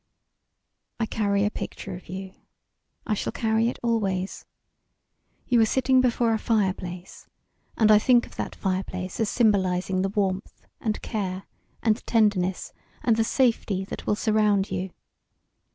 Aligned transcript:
"I 0.99 1.05
carry 1.05 1.45
a 1.45 1.51
picture 1.51 1.93
of 1.93 2.09
you. 2.09 2.33
I 3.05 3.13
shall 3.13 3.31
carry 3.31 3.67
it 3.69 3.77
always. 3.83 4.45
You 5.45 5.61
are 5.61 5.65
sitting 5.67 6.01
before 6.01 6.33
a 6.33 6.39
fireplace, 6.39 7.27
and 7.77 7.91
I 7.91 7.99
think 7.99 8.25
of 8.25 8.35
that 8.35 8.55
fireplace 8.55 9.19
as 9.19 9.29
symbolising 9.29 10.01
the 10.01 10.09
warmth 10.09 10.65
and 10.79 10.99
care 11.03 11.43
and 11.83 12.03
tenderness 12.07 12.73
and 13.03 13.15
the 13.15 13.23
safety 13.23 13.85
that 13.85 14.07
will 14.07 14.15
surround 14.15 14.71
you. 14.71 14.89